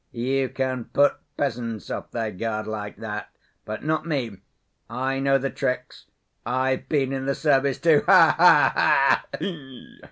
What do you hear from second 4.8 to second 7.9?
I know the tricks. I've been in the service,